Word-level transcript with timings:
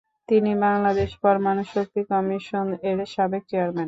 তিনি 0.29 0.51
বাংলাদেশ 0.65 1.09
পরমাণু 1.23 1.63
শক্তি 1.73 2.01
কমিশন 2.11 2.67
এর 2.89 2.99
সাবেক 3.13 3.43
চেয়ারম্যান। 3.49 3.79